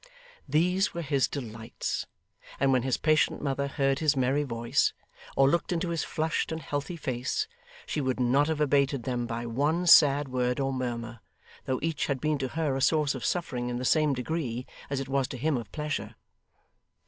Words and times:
These 0.49 0.95
were 0.95 1.03
his 1.03 1.27
delights; 1.27 2.07
and 2.59 2.71
when 2.71 2.81
his 2.81 2.97
patient 2.97 3.39
mother 3.39 3.67
heard 3.67 3.99
his 3.99 4.15
merry 4.17 4.41
voice, 4.41 4.93
or 5.35 5.47
looked 5.47 5.71
into 5.71 5.89
his 5.89 6.03
flushed 6.03 6.51
and 6.51 6.59
healthy 6.59 6.95
face, 6.97 7.47
she 7.85 8.01
would 8.01 8.19
not 8.19 8.47
have 8.47 8.59
abated 8.59 9.03
them 9.03 9.27
by 9.27 9.45
one 9.45 9.85
sad 9.85 10.27
word 10.29 10.59
or 10.59 10.73
murmur, 10.73 11.19
though 11.65 11.77
each 11.83 12.07
had 12.07 12.19
been 12.19 12.39
to 12.39 12.47
her 12.47 12.75
a 12.75 12.81
source 12.81 13.13
of 13.13 13.23
suffering 13.23 13.69
in 13.69 13.77
the 13.77 13.85
same 13.85 14.15
degree 14.15 14.65
as 14.89 14.99
it 14.99 15.07
was 15.07 15.27
to 15.27 15.37
him 15.37 15.55
of 15.55 15.71
pleasure. 15.71 16.15